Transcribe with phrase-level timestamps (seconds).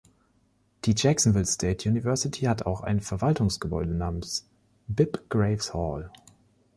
[0.85, 4.49] Die Jacksonville State University hat auch ein Verwaltungsgebäude namens
[4.87, 6.11] Bibb Graves Hall.